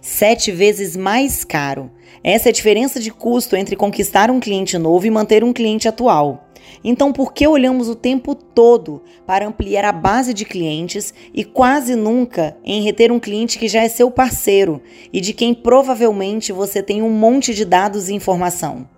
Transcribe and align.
Sete 0.00 0.52
vezes 0.52 0.96
mais 0.96 1.44
caro. 1.44 1.90
Essa 2.22 2.48
é 2.48 2.50
a 2.50 2.52
diferença 2.52 3.00
de 3.00 3.10
custo 3.10 3.56
entre 3.56 3.76
conquistar 3.76 4.30
um 4.30 4.40
cliente 4.40 4.78
novo 4.78 5.06
e 5.06 5.10
manter 5.10 5.44
um 5.44 5.52
cliente 5.52 5.88
atual. 5.88 6.48
Então, 6.82 7.12
por 7.12 7.32
que 7.32 7.46
olhamos 7.46 7.88
o 7.88 7.94
tempo 7.94 8.34
todo 8.34 9.02
para 9.26 9.46
ampliar 9.46 9.84
a 9.84 9.92
base 9.92 10.34
de 10.34 10.44
clientes 10.44 11.12
e 11.32 11.44
quase 11.44 11.94
nunca 11.94 12.56
em 12.64 12.82
reter 12.82 13.12
um 13.12 13.20
cliente 13.20 13.58
que 13.58 13.68
já 13.68 13.82
é 13.82 13.88
seu 13.88 14.10
parceiro 14.10 14.82
e 15.12 15.20
de 15.20 15.32
quem 15.32 15.54
provavelmente 15.54 16.52
você 16.52 16.82
tem 16.82 17.02
um 17.02 17.10
monte 17.10 17.54
de 17.54 17.64
dados 17.64 18.08
e 18.08 18.14
informação? 18.14 18.88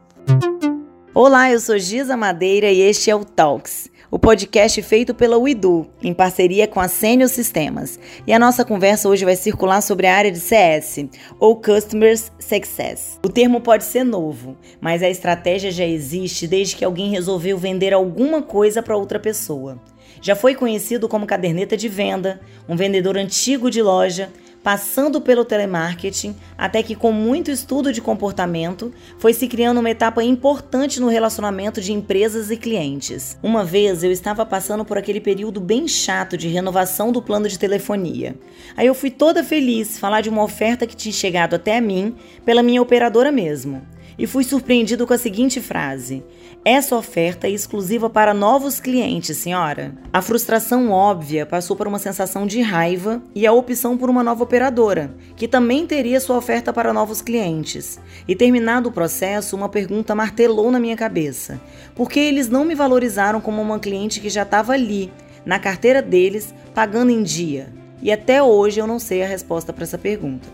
Olá, 1.15 1.51
eu 1.51 1.59
sou 1.59 1.79
Giza 1.79 2.17
Madeira 2.17 2.71
e 2.71 2.81
este 2.81 3.11
é 3.11 3.17
o 3.17 3.25
Talks 3.25 3.89
o 4.11 4.19
podcast 4.19 4.81
feito 4.83 5.15
pela 5.15 5.39
Uidu, 5.39 5.87
em 6.03 6.15
parceria 6.15 6.69
com 6.69 6.81
a 6.81 6.89
Senior 6.89 7.29
Sistemas. 7.29 7.99
E 8.27 8.33
a 8.33 8.39
nossa 8.39 8.65
conversa 8.65 9.09
hoje 9.09 9.25
vai 9.25 9.37
circular 9.37 9.81
sobre 9.81 10.07
a 10.07 10.15
área 10.15 10.31
de 10.31 10.39
CS, 10.39 11.07
ou 11.41 11.57
Customers 11.57 12.31
Success. 12.39 13.19
O 13.25 13.29
termo 13.29 13.61
pode 13.61 13.85
ser 13.85 14.05
novo, 14.05 14.57
mas 14.81 15.03
a 15.03 15.09
estratégia 15.09 15.71
já 15.71 15.85
existe 15.85 16.47
desde 16.47 16.77
que 16.77 16.85
alguém 16.85 17.11
resolveu 17.11 17.59
vender 17.59 17.93
alguma 17.93 18.43
coisa 18.43 18.83
para 18.83 18.97
outra 18.97 19.19
pessoa. 19.19 19.81
Já 20.21 20.35
foi 20.35 20.55
conhecido 20.55 21.09
como 21.09 21.27
caderneta 21.27 21.77
de 21.77 21.89
venda, 21.89 22.41
um 22.69 22.77
vendedor 22.77 23.17
antigo 23.17 23.71
de 23.71 23.83
loja, 23.83 24.31
passando 24.67 25.21
pelo 25.21 25.45
telemarketing, 25.45 26.35
até 26.59 26.83
que, 26.83 26.97
com 26.97 27.13
muito 27.13 27.53
estudo 27.53 27.93
de 27.93 28.01
comportamento, 28.01 28.93
foi 29.17 29.33
se 29.33 29.47
criando 29.47 29.79
uma 29.79 29.91
etapa 29.91 30.25
importante 30.25 30.99
no 31.01 31.07
relacionamento 31.07 31.81
de 31.81 31.93
empresas 31.93 32.51
e 32.51 32.57
clientes. 32.57 33.39
Uma 33.45 33.63
vez 33.63 34.03
eu 34.03 34.11
estava 34.11 34.45
passando 34.45 34.85
por 34.85 34.99
aquele 34.99 35.21
período 35.21 35.61
bem 35.61 35.87
chato 35.87 36.37
de 36.37 36.49
renovação 36.49 37.13
do 37.13 37.23
plano 37.23 37.49
de 37.49 37.61
telefonia. 37.61 38.35
Aí 38.77 38.89
eu 38.89 38.95
fui 38.95 39.09
toda 39.09 39.45
feliz 39.45 40.01
falar 40.01 40.21
de 40.21 40.31
uma 40.31 40.43
oferta 40.43 40.85
que 40.85 40.97
tinha 40.97 41.13
chegado 41.13 41.55
até 41.55 41.81
mim 41.81 42.17
pela 42.45 42.61
minha 42.61 42.83
operadora 42.83 43.31
mesmo 43.31 43.87
e 44.19 44.27
fui 44.27 44.45
surpreendido 44.45 45.07
com 45.07 45.13
a 45.13 45.19
seguinte 45.19 45.61
frase: 45.61 46.23
Essa 46.65 46.97
oferta 46.97 47.47
é 47.47 47.51
exclusiva 47.51 48.09
para 48.09 48.33
novos 48.33 48.81
clientes, 48.81 49.37
senhora. 49.37 49.95
A 50.13 50.23
frustração 50.23 50.91
óbvia 50.91 51.45
passou 51.45 51.77
por 51.77 51.87
uma 51.87 51.99
sensação 51.99 52.47
de 52.47 52.61
raiva 52.61 53.23
e 53.35 53.47
a 53.47 53.53
opção 53.53 53.97
por 53.97 54.09
uma 54.09 54.23
nova 54.23 54.45
operadora, 54.45 55.15
que 55.37 55.49
também 55.49 55.87
teria 55.87 56.21
sua 56.21 56.37
oferta 56.37 56.73
para 56.73 56.93
novos 56.93 57.21
clientes. 57.21 58.01
E 58.27 58.35
terminado 58.35 58.89
o 58.89 58.93
processo, 58.93 59.57
uma 59.57 59.69
pergunta 59.69 60.15
martelou 60.15 60.71
na 60.71 60.81
minha 60.81 60.97
cabeça: 60.97 61.61
por 61.95 62.11
que 62.11 62.21
eles 62.21 62.49
não 62.49 62.65
me 62.65 62.75
valorizaram 62.75 63.41
como 63.41 63.61
uma 63.61 63.79
cliente 63.79 64.21
que 64.21 64.31
já 64.31 64.43
estava 64.43 64.73
ali, 64.73 65.13
na 65.45 65.59
carteira 65.59 66.01
deles, 66.01 66.55
pagando 66.75 67.11
em 67.11 67.23
dia? 67.23 67.73
E 68.03 68.13
até 68.13 68.43
hoje 68.43 68.79
eu 68.79 68.87
não 68.87 68.99
sei 68.99 69.23
a 69.23 69.27
resposta 69.27 69.73
para 69.73 69.85
essa 69.85 69.99
pergunta. 69.99 70.47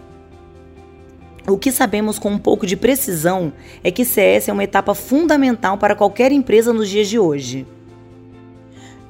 O 1.48 1.58
que 1.58 1.72
sabemos 1.72 2.20
com 2.20 2.30
um 2.30 2.38
pouco 2.38 2.64
de 2.64 2.76
precisão 2.76 3.52
é 3.82 3.90
que 3.90 4.04
CS 4.04 4.48
é 4.48 4.52
uma 4.52 4.62
etapa 4.62 4.94
fundamental 4.94 5.76
para 5.76 5.96
qualquer 5.96 6.30
empresa 6.30 6.72
nos 6.72 6.88
dias 6.88 7.08
de 7.08 7.18
hoje. 7.18 7.66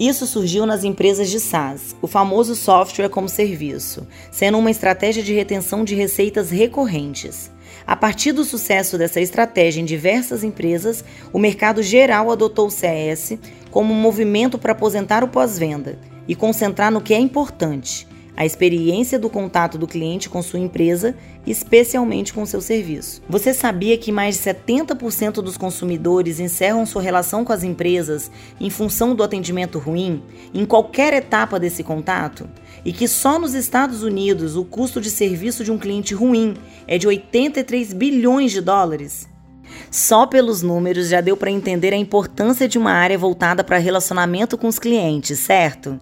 Isso 0.01 0.27
surgiu 0.27 0.65
nas 0.65 0.83
empresas 0.83 1.31
de 1.31 1.39
SaaS, 1.39 1.95
o 2.01 2.07
famoso 2.07 2.57
software 2.57 3.11
como 3.11 3.29
serviço, 3.29 4.07
sendo 4.31 4.57
uma 4.57 4.71
estratégia 4.71 5.23
de 5.23 5.35
retenção 5.35 5.85
de 5.85 5.95
receitas 5.95 6.51
recorrentes. 6.51 7.51
A 7.87 7.95
partir 7.95 8.33
do 8.33 8.45
sucesso 8.45 8.97
dessa 8.97 9.21
estratégia 9.21 9.83
em 9.83 9.85
diversas 9.85 10.43
empresas, 10.43 11.05
o 11.35 11.39
mercado 11.39 11.83
geral 11.83 12.31
adotou 12.31 12.69
o 12.69 12.71
CS 12.71 13.35
como 13.71 13.93
um 13.93 14.01
movimento 14.01 14.59
para 14.59 14.73
aposentar 14.73 15.23
o 15.23 15.29
pós-venda 15.29 15.99
e 16.27 16.35
concentrar 16.35 16.91
no 16.91 17.03
que 17.03 17.13
é 17.13 17.19
importante, 17.19 18.07
a 18.37 18.47
experiência 18.47 19.19
do 19.19 19.29
contato 19.29 19.77
do 19.77 19.87
cliente 19.87 20.29
com 20.29 20.43
sua 20.43 20.59
empresa, 20.59 21.15
especialmente 21.47 22.33
com 22.33 22.47
seu 22.47 22.61
serviço. 22.61 23.23
Você 23.29 23.53
sabia 23.53 23.99
que 23.99 24.11
mais 24.11 24.37
de 24.37 24.43
70% 24.43 25.35
dos 25.35 25.57
consumidores 25.57 26.41
encerram 26.41 26.87
sua 26.87 27.03
relação 27.03 27.45
com 27.45 27.53
as 27.53 27.63
empresas 27.63 28.31
em 28.61 28.71
função 28.71 29.15
do 29.15 29.23
atendimento 29.23 29.79
ruim, 29.79 30.23
em 30.55 30.65
qualquer 30.65 31.13
etapa 31.13 31.61
desse 31.61 31.83
contato? 31.83 32.49
E 32.85 32.93
que 32.93 33.07
só 33.07 33.39
nos 33.39 33.55
Estados 33.55 34.03
Unidos 34.03 34.57
o 34.57 34.65
custo 34.65 35.01
de 35.01 35.11
serviço 35.11 35.63
de 35.63 35.71
um 35.71 35.79
cliente 35.79 36.15
ruim 36.15 36.55
é 36.87 36.99
de 36.99 37.07
83 37.07 37.93
bilhões 37.93 38.51
de 38.51 38.61
dólares? 38.61 39.29
Só 39.91 40.27
pelos 40.27 40.63
números 40.63 41.09
já 41.09 41.21
deu 41.21 41.37
para 41.37 41.51
entender 41.51 41.93
a 41.93 41.97
importância 41.97 42.69
de 42.69 42.79
uma 42.79 42.93
área 42.93 43.19
voltada 43.19 43.63
para 43.63 43.79
relacionamento 43.79 44.57
com 44.57 44.67
os 44.67 44.79
clientes, 44.79 45.39
certo? 45.39 45.99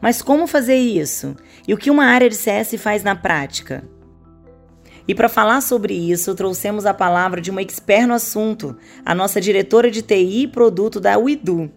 Mas 0.00 0.22
como 0.22 0.46
fazer 0.46 0.76
isso? 0.76 1.36
E 1.66 1.74
o 1.74 1.76
que 1.76 1.90
uma 1.90 2.04
área 2.04 2.28
de 2.28 2.36
CS 2.36 2.74
faz 2.78 3.02
na 3.02 3.14
prática? 3.14 3.84
E 5.08 5.14
para 5.14 5.28
falar 5.28 5.60
sobre 5.60 5.94
isso, 5.94 6.34
trouxemos 6.34 6.84
a 6.84 6.92
palavra 6.92 7.40
de 7.40 7.50
uma 7.50 7.62
expert 7.62 8.06
no 8.06 8.14
assunto, 8.14 8.76
a 9.04 9.14
nossa 9.14 9.40
diretora 9.40 9.90
de 9.90 10.02
TI 10.02 10.42
e 10.42 10.48
produto 10.48 10.98
da 10.98 11.16
Uidu, 11.16 11.70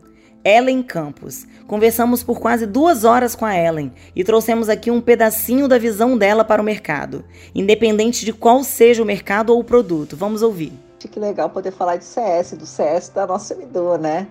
Ellen 0.44 0.82
Campos. 0.82 1.46
Conversamos 1.68 2.24
por 2.24 2.40
quase 2.40 2.66
duas 2.66 3.04
horas 3.04 3.36
com 3.36 3.46
a 3.46 3.56
Ellen 3.56 3.92
e 4.16 4.24
trouxemos 4.24 4.68
aqui 4.68 4.90
um 4.90 5.00
pedacinho 5.00 5.68
da 5.68 5.78
visão 5.78 6.18
dela 6.18 6.44
para 6.44 6.62
o 6.62 6.66
mercado, 6.66 7.24
independente 7.54 8.26
de 8.26 8.34
qual 8.34 8.64
seja 8.64 9.04
o 9.04 9.06
mercado 9.06 9.52
ou 9.52 9.60
o 9.60 9.64
produto. 9.64 10.16
Vamos 10.16 10.42
ouvir. 10.42 10.74
Que 10.98 11.20
legal 11.20 11.50
poder 11.50 11.72
falar 11.72 11.98
de 11.98 12.06
CS, 12.06 12.54
do 12.54 12.66
CS 12.66 13.10
da 13.10 13.28
nossa 13.28 13.56
Uidu, 13.56 13.98
né? 13.98 14.28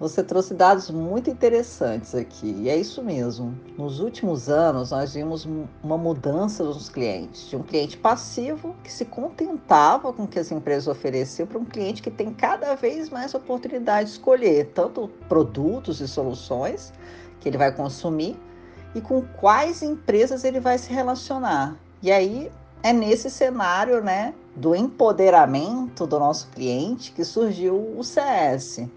Você 0.00 0.22
trouxe 0.22 0.54
dados 0.54 0.92
muito 0.92 1.28
interessantes 1.28 2.14
aqui, 2.14 2.54
e 2.56 2.68
é 2.68 2.76
isso 2.76 3.02
mesmo. 3.02 3.58
Nos 3.76 3.98
últimos 3.98 4.48
anos, 4.48 4.92
nós 4.92 5.14
vimos 5.14 5.44
uma 5.82 5.98
mudança 5.98 6.62
nos 6.62 6.88
clientes, 6.88 7.48
de 7.48 7.56
um 7.56 7.64
cliente 7.64 7.96
passivo 7.96 8.76
que 8.84 8.92
se 8.92 9.04
contentava 9.04 10.12
com 10.12 10.22
o 10.22 10.28
que 10.28 10.38
as 10.38 10.52
empresas 10.52 10.86
ofereciam 10.86 11.48
para 11.48 11.58
um 11.58 11.64
cliente 11.64 12.00
que 12.00 12.12
tem 12.12 12.32
cada 12.32 12.76
vez 12.76 13.10
mais 13.10 13.34
oportunidade 13.34 14.10
de 14.10 14.12
escolher 14.12 14.70
tanto 14.72 15.08
produtos 15.28 16.00
e 16.00 16.06
soluções 16.06 16.92
que 17.40 17.48
ele 17.48 17.58
vai 17.58 17.72
consumir 17.72 18.38
e 18.94 19.00
com 19.00 19.20
quais 19.22 19.82
empresas 19.82 20.44
ele 20.44 20.60
vai 20.60 20.78
se 20.78 20.92
relacionar. 20.92 21.76
E 22.00 22.12
aí 22.12 22.52
é 22.84 22.92
nesse 22.92 23.28
cenário, 23.28 24.00
né, 24.00 24.32
do 24.54 24.76
empoderamento 24.76 26.06
do 26.06 26.20
nosso 26.20 26.46
cliente 26.50 27.10
que 27.10 27.24
surgiu 27.24 27.74
o 27.98 28.04
CS 28.04 28.88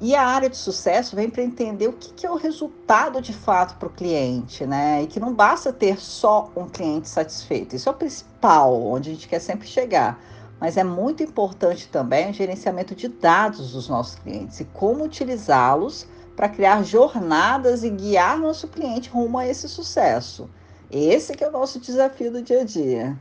e 0.00 0.14
a 0.14 0.24
área 0.24 0.48
de 0.48 0.56
sucesso 0.56 1.16
vem 1.16 1.28
para 1.28 1.42
entender 1.42 1.88
o 1.88 1.92
que, 1.92 2.12
que, 2.12 2.26
é 2.26 2.30
o 2.30 2.36
resultado 2.36 3.20
de 3.20 3.32
fato 3.32 3.76
para 3.78 3.88
o 3.88 3.90
cliente, 3.90 4.64
né? 4.64 5.02
E 5.02 5.08
que 5.08 5.18
não 5.18 5.34
basta 5.34 5.72
ter 5.72 5.98
só 5.98 6.50
um 6.54 6.68
cliente 6.68 7.08
satisfeito. 7.08 7.74
Isso 7.74 7.88
é 7.88 7.92
o 7.92 7.94
principal, 7.94 8.80
onde 8.80 9.10
a 9.10 9.12
gente 9.14 9.26
quer 9.26 9.40
sempre 9.40 9.66
chegar. 9.66 10.20
Mas 10.60 10.76
é 10.76 10.84
muito 10.84 11.22
importante 11.22 11.88
também 11.88 12.30
o 12.30 12.32
gerenciamento 12.32 12.94
de 12.94 13.08
dados 13.08 13.72
dos 13.72 13.88
nossos 13.88 14.14
clientes 14.16 14.60
e 14.60 14.64
como 14.66 15.04
utilizá-los 15.04 16.06
para 16.36 16.48
criar 16.48 16.84
jornadas 16.84 17.82
e 17.82 17.90
guiar 17.90 18.38
nosso 18.38 18.68
cliente 18.68 19.10
rumo 19.10 19.38
a 19.38 19.48
esse 19.48 19.68
sucesso. 19.68 20.48
Esse 20.88 21.34
que 21.34 21.42
é 21.42 21.48
o 21.48 21.52
nosso 21.52 21.80
desafio 21.80 22.30
do 22.30 22.40
dia 22.40 22.60
a 22.60 22.64
dia. 22.64 23.18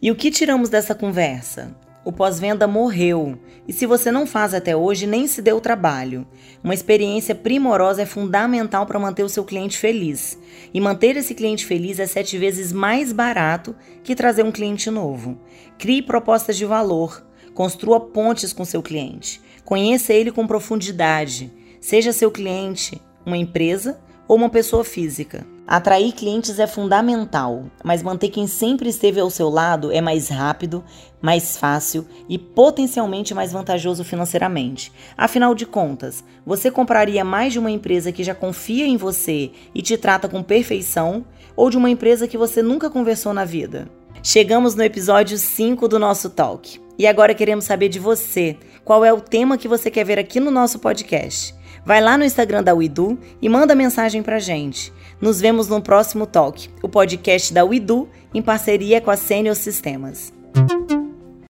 E 0.00 0.10
o 0.10 0.16
que 0.16 0.30
tiramos 0.30 0.70
dessa 0.70 0.94
conversa? 0.94 1.74
O 2.02 2.10
pós-venda 2.10 2.66
morreu, 2.66 3.38
e 3.68 3.74
se 3.74 3.84
você 3.84 4.10
não 4.10 4.26
faz 4.26 4.54
até 4.54 4.74
hoje, 4.74 5.06
nem 5.06 5.26
se 5.26 5.42
deu 5.42 5.60
trabalho. 5.60 6.26
Uma 6.64 6.72
experiência 6.72 7.34
primorosa 7.34 8.02
é 8.02 8.06
fundamental 8.06 8.86
para 8.86 8.98
manter 8.98 9.22
o 9.22 9.28
seu 9.28 9.44
cliente 9.44 9.76
feliz. 9.76 10.38
E 10.72 10.80
manter 10.80 11.16
esse 11.18 11.34
cliente 11.34 11.66
feliz 11.66 11.98
é 11.98 12.06
sete 12.06 12.38
vezes 12.38 12.72
mais 12.72 13.12
barato 13.12 13.76
que 14.02 14.14
trazer 14.14 14.42
um 14.42 14.50
cliente 14.50 14.90
novo. 14.90 15.38
Crie 15.78 16.00
propostas 16.00 16.56
de 16.56 16.64
valor, 16.64 17.22
construa 17.52 18.00
pontes 18.00 18.52
com 18.54 18.64
seu 18.64 18.82
cliente, 18.82 19.40
conheça 19.62 20.14
ele 20.14 20.32
com 20.32 20.46
profundidade. 20.46 21.52
Seja 21.82 22.12
seu 22.12 22.30
cliente 22.30 23.00
uma 23.26 23.36
empresa 23.36 24.00
ou 24.26 24.38
uma 24.38 24.48
pessoa 24.48 24.84
física. 24.84 25.46
Atrair 25.70 26.12
clientes 26.12 26.58
é 26.58 26.66
fundamental, 26.66 27.66
mas 27.84 28.02
manter 28.02 28.28
quem 28.28 28.48
sempre 28.48 28.88
esteve 28.88 29.20
ao 29.20 29.30
seu 29.30 29.48
lado 29.48 29.92
é 29.92 30.00
mais 30.00 30.28
rápido, 30.28 30.82
mais 31.22 31.56
fácil 31.56 32.04
e 32.28 32.36
potencialmente 32.36 33.32
mais 33.32 33.52
vantajoso 33.52 34.02
financeiramente. 34.02 34.92
Afinal 35.16 35.54
de 35.54 35.64
contas, 35.64 36.24
você 36.44 36.72
compraria 36.72 37.24
mais 37.24 37.52
de 37.52 37.60
uma 37.60 37.70
empresa 37.70 38.10
que 38.10 38.24
já 38.24 38.34
confia 38.34 38.84
em 38.84 38.96
você 38.96 39.52
e 39.72 39.80
te 39.80 39.96
trata 39.96 40.28
com 40.28 40.42
perfeição 40.42 41.24
ou 41.54 41.70
de 41.70 41.76
uma 41.76 41.88
empresa 41.88 42.26
que 42.26 42.36
você 42.36 42.62
nunca 42.62 42.90
conversou 42.90 43.32
na 43.32 43.44
vida? 43.44 43.88
Chegamos 44.24 44.74
no 44.74 44.82
episódio 44.82 45.38
5 45.38 45.86
do 45.86 46.00
nosso 46.00 46.30
talk. 46.30 46.80
E 46.98 47.06
agora 47.06 47.32
queremos 47.32 47.64
saber 47.64 47.88
de 47.88 48.00
você. 48.00 48.56
Qual 48.84 49.04
é 49.04 49.12
o 49.12 49.20
tema 49.20 49.56
que 49.56 49.68
você 49.68 49.88
quer 49.88 50.04
ver 50.04 50.18
aqui 50.18 50.40
no 50.40 50.50
nosso 50.50 50.80
podcast? 50.80 51.54
Vai 51.84 52.00
lá 52.00 52.16
no 52.16 52.24
Instagram 52.24 52.62
da 52.62 52.74
Uidu 52.74 53.18
e 53.40 53.48
manda 53.48 53.74
mensagem 53.74 54.22
pra 54.22 54.38
gente. 54.38 54.92
Nos 55.20 55.40
vemos 55.40 55.68
no 55.68 55.80
próximo 55.80 56.26
Talk, 56.26 56.68
o 56.82 56.88
podcast 56.88 57.52
da 57.52 57.64
Uidu 57.64 58.08
em 58.34 58.42
parceria 58.42 59.00
com 59.00 59.10
a 59.10 59.16
Senior 59.16 59.54
Sistemas. 59.54 60.32